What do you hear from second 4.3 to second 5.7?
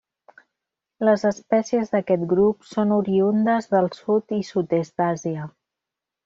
i sud-est d'Àsia.